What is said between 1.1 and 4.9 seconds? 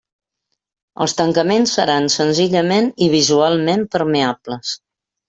tancaments seran senzillament i visualment permeables.